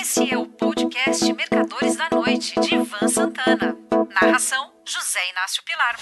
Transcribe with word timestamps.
Esse 0.00 0.32
é 0.32 0.38
o 0.38 0.46
podcast 0.46 1.30
Mercadores 1.34 1.96
da 1.96 2.08
Noite, 2.10 2.58
de 2.60 2.76
Ivan 2.76 3.08
Santana. 3.08 3.76
Narração: 4.14 4.72
José 4.86 5.20
Inácio 5.30 5.62
Pilar. 5.66 5.96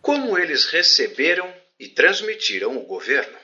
Como 0.00 0.38
eles 0.38 0.66
receberam 0.66 1.52
e 1.80 1.88
transmitiram 1.88 2.76
o 2.76 2.86
governo. 2.86 3.36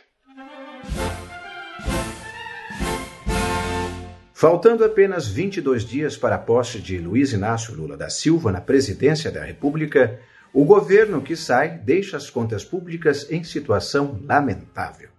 Faltando 4.32 4.84
apenas 4.84 5.26
22 5.26 5.84
dias 5.84 6.16
para 6.16 6.36
a 6.36 6.38
posse 6.38 6.78
de 6.78 6.98
Luiz 6.98 7.32
Inácio 7.32 7.74
Lula 7.74 7.96
da 7.96 8.08
Silva 8.08 8.52
na 8.52 8.60
presidência 8.60 9.28
da 9.28 9.42
República, 9.42 10.20
o 10.52 10.64
governo 10.64 11.20
que 11.20 11.34
sai 11.34 11.78
deixa 11.78 12.16
as 12.16 12.30
contas 12.30 12.64
públicas 12.64 13.28
em 13.28 13.42
situação 13.42 14.22
lamentável. 14.24 15.10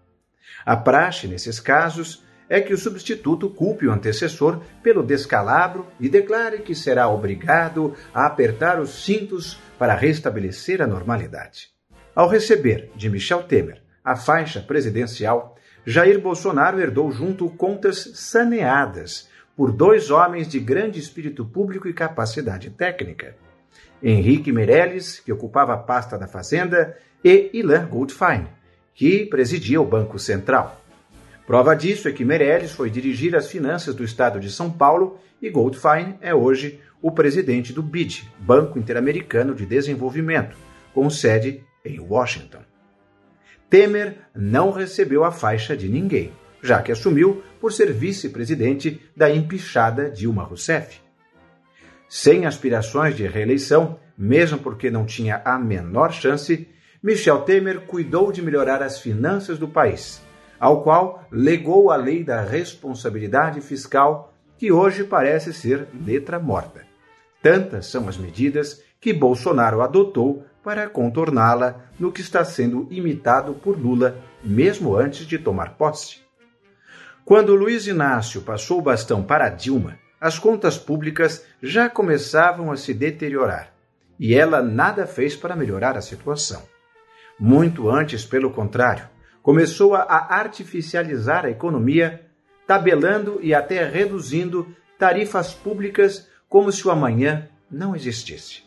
A 0.66 0.78
praxe 0.78 1.28
nesses 1.28 1.60
casos 1.60 2.24
é 2.50 2.62
que 2.62 2.74
o 2.74 2.78
substituto 2.78 3.50
culpe 3.50 3.88
o 3.88 3.92
antecessor 3.92 4.62
pelo 4.82 5.04
descalabro 5.04 5.88
e 6.00 6.10
declare 6.10 6.60
que 6.60 6.76
será 6.76 7.08
obrigado 7.08 7.94
a 8.14 8.26
apertar 8.26 8.80
os 8.80 9.04
cintos 9.04 9.58
para 9.78 9.96
restabelecer 9.96 10.82
a 10.82 10.88
normalidade. 10.88 11.70
Ao 12.16 12.28
receber 12.28 12.92
de 12.96 13.10
Michel 13.10 13.44
Temer 13.44 13.82
a 14.04 14.16
faixa 14.16 14.62
presidencial, 14.62 15.56
Jair 15.86 16.20
Bolsonaro 16.22 16.80
herdou 16.80 17.12
junto 17.12 17.50
contas 17.50 18.12
saneadas 18.16 19.30
por 19.56 19.72
dois 19.72 20.10
homens 20.12 20.48
de 20.48 20.60
grande 20.60 21.00
espírito 21.00 21.46
público 21.46 21.88
e 21.88 21.94
capacidade 21.94 22.70
técnica. 22.70 23.36
Henrique 24.02 24.52
Meirelles, 24.52 25.20
que 25.20 25.32
ocupava 25.32 25.74
a 25.74 25.78
pasta 25.78 26.18
da 26.18 26.28
Fazenda, 26.28 26.98
e 27.24 27.50
Ilan 27.54 27.88
Goldfein, 27.88 28.48
que 28.94 29.26
presidia 29.26 29.80
o 29.80 29.86
Banco 29.86 30.20
Central. 30.20 30.83
Prova 31.46 31.76
disso 31.76 32.08
é 32.08 32.12
que 32.12 32.24
Meirelles 32.24 32.72
foi 32.72 32.90
dirigir 32.90 33.36
as 33.36 33.50
finanças 33.50 33.94
do 33.94 34.04
estado 34.04 34.40
de 34.40 34.50
São 34.50 34.72
Paulo 34.72 35.20
e 35.42 35.50
Goldfein 35.50 36.16
é 36.22 36.34
hoje 36.34 36.80
o 37.02 37.12
presidente 37.12 37.74
do 37.74 37.84
BID, 37.84 38.32
Banco 38.40 38.80
Interamericano 38.80 39.54
de 39.54 39.66
Desenvolvimento, 39.66 40.56
com 40.94 41.10
sede 41.10 41.62
em 41.84 42.00
Washington. 42.00 42.62
Temer 43.70 44.20
não 44.34 44.72
recebeu 44.72 45.26
a 45.26 45.32
faixa 45.32 45.76
de 45.76 45.90
ninguém, 45.90 46.32
já 46.62 46.82
que 46.82 46.94
assumiu 46.94 47.44
por 47.60 47.74
ser 47.74 47.92
vice-presidente 47.92 49.02
da 49.16 49.30
empichada 49.30 50.10
Dilma 50.10 50.44
Rousseff. 50.44 51.02
Sem 52.08 52.46
aspirações 52.46 53.18
de 53.18 53.28
reeleição, 53.28 54.00
mesmo 54.18 54.60
porque 54.60 54.90
não 54.90 55.06
tinha 55.06 55.42
a 55.44 55.60
menor 55.60 56.14
chance, 56.14 56.70
Michel 57.02 57.42
Temer 57.42 57.82
cuidou 57.82 58.32
de 58.32 58.42
melhorar 58.42 58.82
as 58.82 59.00
finanças 59.00 59.60
do 59.60 59.68
país, 59.68 60.22
ao 60.64 60.82
qual 60.82 61.28
legou 61.30 61.92
a 61.92 61.98
lei 61.98 62.24
da 62.24 62.40
responsabilidade 62.40 63.60
fiscal, 63.60 64.34
que 64.58 64.72
hoje 64.72 65.04
parece 65.04 65.54
ser 65.54 65.90
letra 66.06 66.40
morta. 66.40 66.86
Tantas 67.42 67.88
são 67.88 68.08
as 68.08 68.18
medidas 68.18 68.82
que 69.02 69.12
Bolsonaro 69.12 69.82
adotou 69.82 70.46
para 70.64 70.88
contorná-la 70.88 71.82
no 72.00 72.14
que 72.14 72.22
está 72.22 72.46
sendo 72.46 72.88
imitado 72.90 73.56
por 73.56 73.78
Lula, 73.78 74.18
mesmo 74.42 74.96
antes 74.96 75.28
de 75.28 75.38
tomar 75.38 75.74
posse. 75.74 76.22
Quando 77.26 77.54
Luiz 77.56 77.86
Inácio 77.86 78.42
passou 78.42 78.80
o 78.80 78.82
bastão 78.82 79.22
para 79.22 79.50
Dilma, 79.50 80.00
as 80.18 80.40
contas 80.40 80.78
públicas 80.78 81.46
já 81.62 81.90
começavam 81.90 82.72
a 82.72 82.78
se 82.78 82.94
deteriorar 82.94 83.74
e 84.18 84.34
ela 84.34 84.62
nada 84.62 85.06
fez 85.06 85.36
para 85.36 85.58
melhorar 85.58 85.98
a 85.98 86.02
situação. 86.02 86.64
Muito 87.38 87.90
antes, 87.90 88.24
pelo 88.24 88.50
contrário, 88.50 89.12
começou 89.44 89.94
a 89.94 90.34
artificializar 90.34 91.46
a 91.46 91.52
economia, 91.52 92.26
tabelando 92.66 93.40
e 93.44 93.54
até 93.54 93.86
reduzindo 93.86 94.74
tarifas 94.98 95.54
públicas 95.54 96.28
como 96.48 96.72
se 96.72 96.88
o 96.88 96.92
amanhã 96.92 97.50
não 97.70 97.96
existisse. 97.96 98.64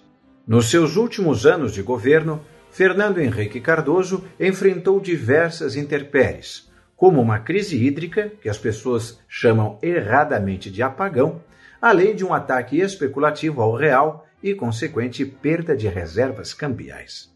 Nos 0.46 0.70
seus 0.70 0.96
últimos 0.96 1.46
anos 1.46 1.72
de 1.72 1.82
governo, 1.82 2.44
Fernando 2.70 3.18
Henrique 3.18 3.58
Cardoso 3.58 4.22
enfrentou 4.38 5.00
diversas 5.00 5.76
intempéries, 5.76 6.70
como 6.94 7.22
uma 7.22 7.38
crise 7.38 7.82
hídrica, 7.82 8.30
que 8.40 8.48
as 8.48 8.58
pessoas 8.58 9.18
chamam 9.26 9.78
erradamente 9.82 10.70
de 10.70 10.82
apagão, 10.82 11.40
além 11.80 12.14
de 12.14 12.24
um 12.24 12.34
ataque 12.34 12.78
especulativo 12.78 13.62
ao 13.62 13.74
real 13.74 14.26
e 14.42 14.54
consequente 14.54 15.24
perda 15.24 15.74
de 15.74 15.88
reservas 15.88 16.52
cambiais. 16.52 17.34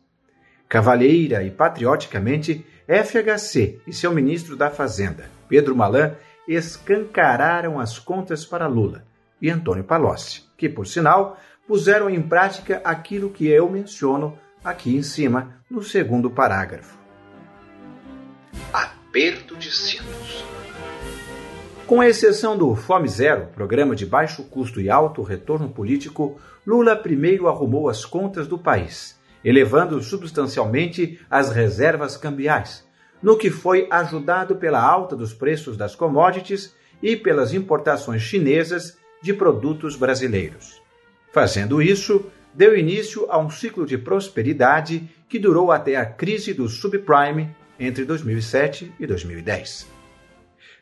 Cavalheira 0.69 1.43
e 1.43 1.51
patrioticamente, 1.51 2.65
FHC 2.91 3.81
e 3.87 3.93
seu 3.93 4.13
ministro 4.13 4.57
da 4.57 4.69
Fazenda, 4.69 5.31
Pedro 5.49 5.77
Malan, 5.77 6.17
escancararam 6.49 7.79
as 7.79 8.01
contas 8.01 8.45
para 8.45 8.67
Lula 8.67 9.05
e 9.41 9.49
Antônio 9.49 9.85
Palocci, 9.85 10.43
que, 10.57 10.69
por 10.69 10.89
sinal, 10.89 11.39
puseram 11.69 12.11
em 12.11 12.21
prática 12.21 12.81
aquilo 12.83 13.31
que 13.31 13.47
eu 13.47 13.71
menciono 13.71 14.37
aqui 14.65 14.97
em 14.97 15.05
cima, 15.05 15.55
no 15.71 15.85
segundo 15.85 16.29
parágrafo. 16.29 16.99
Aperto 18.73 19.55
de 19.55 19.71
cintos. 19.71 20.45
Com 21.87 22.03
exceção 22.03 22.59
do 22.59 22.75
Fome 22.75 23.09
Zero, 23.09 23.47
programa 23.55 23.95
de 23.95 24.05
baixo 24.05 24.43
custo 24.43 24.81
e 24.81 24.91
alto 24.91 25.23
retorno 25.23 25.69
político, 25.71 26.41
Lula 26.67 26.97
primeiro 26.97 27.47
arrumou 27.47 27.89
as 27.89 28.05
contas 28.05 28.49
do 28.49 28.59
país, 28.59 29.20
elevando 29.45 30.03
substancialmente 30.03 31.21
as 31.31 31.51
reservas 31.51 32.17
cambiais, 32.17 32.87
no 33.23 33.37
que 33.37 33.51
foi 33.51 33.87
ajudado 33.91 34.57
pela 34.57 34.83
alta 34.83 35.15
dos 35.15 35.33
preços 35.33 35.77
das 35.77 35.95
commodities 35.95 36.75
e 37.03 37.17
pelas 37.17 37.53
importações 37.53 38.23
chinesas 38.23 38.99
de 39.23 39.33
produtos 39.33 39.97
brasileiros. 39.97 40.81
Fazendo 41.33 41.81
isso, 41.81 42.27
deu 42.55 42.77
início 42.77 43.27
a 43.31 43.39
um 43.39 43.51
ciclo 43.51 43.87
de 43.87 43.97
prosperidade 43.97 45.09
que 45.29 45.39
durou 45.39 45.71
até 45.71 45.97
a 45.97 46.05
crise 46.05 46.53
do 46.53 46.69
subprime 46.69 47.55
entre 47.79 48.05
2007 48.05 48.93
e 48.99 49.07
2010. 49.07 49.89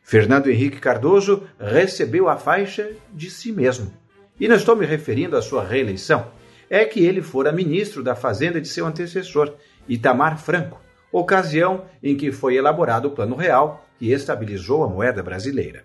Fernando 0.03 0.49
Henrique 0.49 0.81
Cardoso 0.81 1.47
recebeu 1.61 2.29
a 2.29 2.37
faixa 2.37 2.91
de 3.13 3.31
si 3.31 3.53
mesmo. 3.53 3.93
E 4.41 4.49
não 4.49 4.57
estou 4.57 4.75
me 4.75 4.87
referindo 4.87 5.37
à 5.37 5.43
sua 5.43 5.63
reeleição. 5.63 6.31
É 6.71 6.85
que 6.85 7.05
ele 7.05 7.23
fora 7.23 7.53
ministro 7.53 8.03
da 8.03 8.15
Fazenda 8.15 8.61
de 8.61 8.69
seu 8.69 8.87
antecessor, 8.87 9.55
Itamar 9.89 10.39
Franco, 10.39 10.81
ocasião 11.11 11.87
em 12.03 12.17
que 12.17 12.31
foi 12.31 12.57
elaborado 12.57 13.09
o 13.09 13.11
Plano 13.13 13.37
Real 13.37 13.87
que 13.99 14.13
estabilizou 14.13 14.85
a 14.85 14.89
moeda 14.89 15.23
brasileira. 15.23 15.85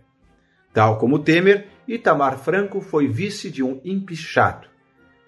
Tal 0.74 0.98
como 0.98 1.20
Temer, 1.20 1.68
Itamar 1.88 2.38
Franco 2.38 2.82
foi 2.82 3.08
vice 3.08 3.50
de 3.50 3.64
um 3.64 3.80
empichado, 3.84 4.68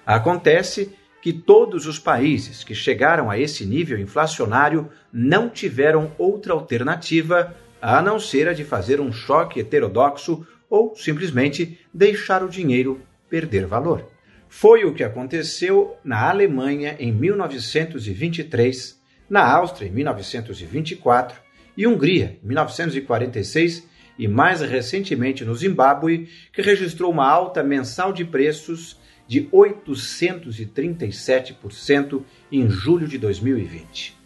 Acontece 0.05 0.95
que 1.23 1.33
todos 1.33 1.88
os 1.88 1.97
países 1.97 2.63
que 2.63 2.75
chegaram 2.75 3.31
a 3.31 3.39
esse 3.39 3.65
nível 3.65 3.97
inflacionário 3.97 4.89
não 5.11 5.50
tiveram 5.50 6.11
outra 6.17 6.53
alternativa 6.53 7.55
a 7.81 8.01
não 8.01 8.19
ser 8.19 8.47
a 8.47 8.53
de 8.53 8.63
fazer 8.63 9.01
um 9.01 9.11
choque 9.11 9.59
heterodoxo 9.59 10.45
ou 10.69 10.95
simplesmente 10.95 11.79
deixar 11.94 12.44
o 12.44 12.49
dinheiro 12.49 13.01
perder 13.29 13.65
valor. 13.65 14.07
Foi 14.47 14.85
o 14.85 14.94
que 14.94 15.03
aconteceu 15.03 15.97
na 16.03 16.29
Alemanha 16.29 16.95
em 16.99 17.11
1923, 17.11 19.01
na 19.27 19.51
Áustria 19.51 19.88
em 19.88 19.91
1924 19.91 21.41
e 21.75 21.88
Hungria 21.88 22.38
em 22.44 22.47
1946 22.47 23.93
e 24.18 24.27
mais 24.27 24.62
recentemente 24.62 25.45
no 25.45 25.54
Zimbábue, 25.56 26.27
que 26.51 26.62
registrou 26.62 27.12
uma 27.12 27.30
alta 27.30 27.63
mensal 27.63 28.12
de 28.13 28.25
preços 28.25 28.98
de 29.27 29.44
837% 29.45 32.24
em 32.51 32.69
julho 32.69 33.07
de 33.07 33.18
2020. 33.18 34.21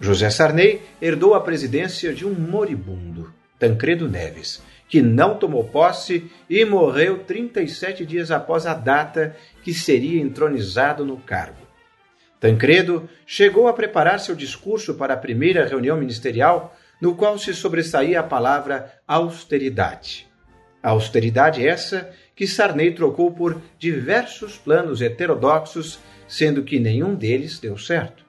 José 0.00 0.30
Sarney 0.30 0.80
herdou 1.00 1.34
a 1.34 1.40
presidência 1.40 2.12
de 2.12 2.26
um 2.26 2.34
moribundo, 2.34 3.32
Tancredo 3.58 4.08
Neves, 4.08 4.62
que 4.88 5.00
não 5.00 5.38
tomou 5.38 5.64
posse 5.64 6.30
e 6.50 6.64
morreu 6.64 7.20
37 7.20 8.04
dias 8.04 8.30
após 8.30 8.66
a 8.66 8.74
data 8.74 9.34
que 9.62 9.72
seria 9.72 10.20
entronizado 10.20 11.04
no 11.04 11.16
cargo. 11.16 11.62
Tancredo 12.38 13.08
chegou 13.24 13.68
a 13.68 13.72
preparar 13.72 14.18
seu 14.18 14.34
discurso 14.34 14.94
para 14.94 15.14
a 15.14 15.16
primeira 15.16 15.64
reunião 15.64 15.96
ministerial, 15.96 16.76
no 17.02 17.16
qual 17.16 17.36
se 17.36 17.52
sobressaía 17.52 18.20
a 18.20 18.22
palavra 18.22 18.94
austeridade. 19.08 20.30
A 20.80 20.90
austeridade 20.90 21.66
essa 21.66 22.12
que 22.32 22.46
Sarney 22.46 22.94
trocou 22.94 23.32
por 23.32 23.60
diversos 23.76 24.56
planos 24.56 25.02
heterodoxos, 25.02 25.98
sendo 26.28 26.62
que 26.62 26.78
nenhum 26.78 27.16
deles 27.16 27.58
deu 27.58 27.76
certo. 27.76 28.24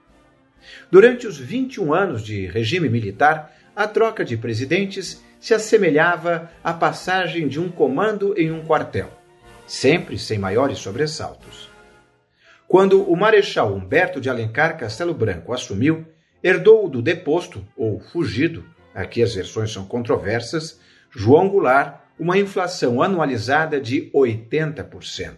Durante 0.89 1.27
os 1.27 1.37
21 1.37 1.93
anos 1.93 2.23
de 2.23 2.47
regime 2.47 2.89
militar, 2.89 3.55
a 3.75 3.87
troca 3.87 4.25
de 4.25 4.35
presidentes 4.37 5.23
se 5.39 5.53
assemelhava 5.53 6.49
à 6.63 6.73
passagem 6.73 7.47
de 7.47 7.59
um 7.59 7.69
comando 7.69 8.33
em 8.35 8.51
um 8.51 8.65
quartel, 8.65 9.11
sempre 9.67 10.17
sem 10.17 10.39
maiores 10.39 10.79
sobressaltos. 10.79 11.69
Quando 12.67 13.03
o 13.03 13.15
Marechal 13.15 13.71
Humberto 13.71 14.19
de 14.19 14.31
Alencar 14.31 14.79
Castelo 14.79 15.13
Branco 15.13 15.53
assumiu, 15.53 16.07
herdou 16.43 16.89
do 16.89 17.01
deposto, 17.01 17.65
ou 17.77 17.99
fugido, 17.99 18.65
aqui 18.93 19.23
as 19.23 19.33
versões 19.33 19.71
são 19.71 19.85
controversas, 19.85 20.79
João 21.09 21.47
Goulart, 21.47 22.01
uma 22.19 22.37
inflação 22.37 23.01
anualizada 23.01 23.79
de 23.79 24.11
80%. 24.13 25.35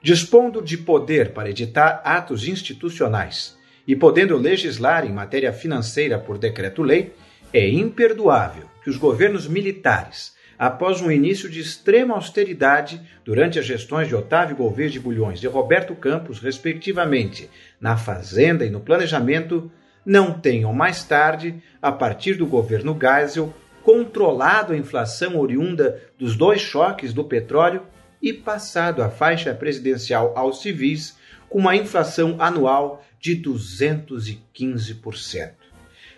Dispondo 0.00 0.62
de 0.62 0.78
poder 0.78 1.32
para 1.32 1.50
editar 1.50 2.00
atos 2.04 2.46
institucionais 2.46 3.58
e 3.86 3.96
podendo 3.96 4.36
legislar 4.36 5.04
em 5.04 5.12
matéria 5.12 5.52
financeira 5.52 6.18
por 6.18 6.38
decreto-lei, 6.38 7.12
é 7.52 7.68
imperdoável 7.68 8.64
que 8.82 8.90
os 8.90 8.96
governos 8.96 9.48
militares 9.48 10.36
após 10.58 11.00
um 11.00 11.10
início 11.10 11.48
de 11.48 11.60
extrema 11.60 12.14
austeridade 12.14 13.00
durante 13.24 13.58
as 13.58 13.64
gestões 13.64 14.08
de 14.08 14.14
Otávio 14.14 14.56
Gouveia 14.56 14.90
de 14.90 14.98
Bulhões 14.98 15.42
e 15.42 15.46
Roberto 15.46 15.94
Campos, 15.94 16.40
respectivamente, 16.40 17.48
na 17.80 17.96
Fazenda 17.96 18.64
e 18.64 18.70
no 18.70 18.80
Planejamento, 18.80 19.70
não 20.08 20.32
tenham 20.32 20.72
mais 20.72 21.04
tarde, 21.04 21.62
a 21.82 21.92
partir 21.92 22.32
do 22.32 22.46
governo 22.46 22.98
Geisel, 22.98 23.52
controlado 23.82 24.72
a 24.72 24.76
inflação 24.76 25.38
oriunda 25.38 26.02
dos 26.18 26.34
dois 26.34 26.62
choques 26.62 27.12
do 27.12 27.22
petróleo 27.22 27.82
e 28.22 28.32
passado 28.32 29.02
a 29.02 29.10
faixa 29.10 29.52
presidencial 29.52 30.32
aos 30.34 30.62
civis 30.62 31.18
com 31.50 31.58
uma 31.58 31.76
inflação 31.76 32.36
anual 32.38 33.04
de 33.20 33.36
215%. 33.36 35.50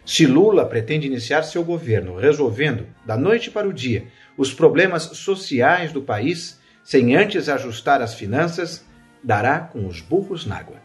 Se 0.07 0.25
Lula 0.25 0.65
pretende 0.67 1.09
iniciar 1.09 1.43
seu 1.43 1.65
governo 1.65 2.17
resolvendo, 2.17 2.87
da 3.05 3.17
noite 3.17 3.51
para 3.51 3.69
o 3.69 3.73
dia, 3.73 4.05
os 4.37 4.55
problemas 4.55 5.03
sociais 5.03 5.93
do 5.93 6.01
país, 6.01 6.61
sem 6.85 7.17
antes 7.17 7.49
ajustar 7.49 8.01
as 8.01 8.15
finanças, 8.15 8.87
dará 9.23 9.59
com 9.59 9.85
os 9.85 10.01
burros 10.01 10.47
na 10.47 10.59
água. 10.59 10.77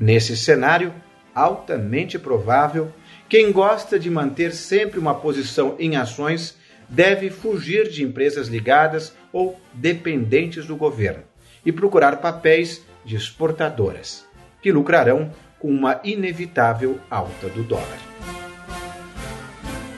Nesse 0.00 0.34
cenário, 0.34 0.94
altamente 1.38 2.18
provável, 2.18 2.92
quem 3.28 3.52
gosta 3.52 3.98
de 3.98 4.10
manter 4.10 4.52
sempre 4.52 4.98
uma 4.98 5.14
posição 5.14 5.76
em 5.78 5.96
ações 5.96 6.56
deve 6.88 7.30
fugir 7.30 7.88
de 7.88 8.02
empresas 8.02 8.48
ligadas 8.48 9.14
ou 9.32 9.60
dependentes 9.72 10.66
do 10.66 10.76
governo 10.76 11.22
e 11.64 11.70
procurar 11.70 12.16
papéis 12.16 12.84
de 13.04 13.16
exportadoras, 13.16 14.26
que 14.62 14.72
lucrarão 14.72 15.30
com 15.58 15.68
uma 15.68 16.00
inevitável 16.02 16.98
alta 17.10 17.48
do 17.48 17.62
dólar. 17.62 17.98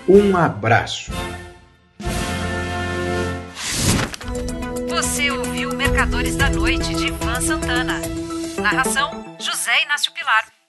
Um 0.08 0.36
abraço. 0.36 1.12
Você 4.88 5.30
ouviu 5.30 5.74
Mercadores 5.74 6.36
da 6.36 6.50
Noite 6.50 6.94
de 6.94 7.08
Ivan 7.08 7.40
Santana. 7.40 8.00
Narração: 8.60 9.36
José 9.38 9.82
Inácio 9.84 10.12
Pilar. 10.12 10.59